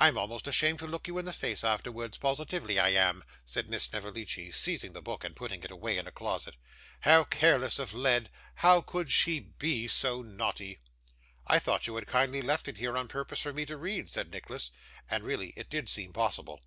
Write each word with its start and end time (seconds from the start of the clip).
I'm 0.00 0.18
almost 0.18 0.48
ashamed 0.48 0.80
to 0.80 0.88
look 0.88 1.06
you 1.06 1.18
in 1.18 1.24
the 1.24 1.32
face 1.32 1.62
afterwards, 1.62 2.18
positively 2.18 2.80
I 2.80 2.88
am,' 2.88 3.22
said 3.44 3.70
Miss 3.70 3.84
Snevellicci, 3.84 4.50
seizing 4.50 4.92
the 4.92 5.00
book 5.00 5.22
and 5.22 5.36
putting 5.36 5.62
it 5.62 5.70
away 5.70 5.98
in 5.98 6.08
a 6.08 6.10
closet. 6.10 6.56
'How 7.02 7.22
careless 7.22 7.78
of 7.78 7.94
Led! 7.94 8.28
How 8.56 8.80
could 8.80 9.08
she 9.12 9.38
be 9.38 9.86
so 9.86 10.20
naughty!' 10.20 10.80
'I 11.46 11.60
thought 11.60 11.86
you 11.86 11.94
had 11.94 12.08
kindly 12.08 12.42
left 12.42 12.66
it 12.66 12.78
here, 12.78 12.96
on 12.98 13.06
purpose 13.06 13.40
for 13.40 13.52
me 13.52 13.64
to 13.66 13.76
read,' 13.76 14.10
said 14.10 14.32
Nicholas. 14.32 14.72
And 15.08 15.22
really 15.22 15.50
it 15.54 15.70
did 15.70 15.88
seem 15.88 16.12
possible. 16.12 16.62